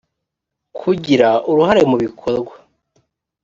[0.79, 2.53] kugira uruhare mu bikorwa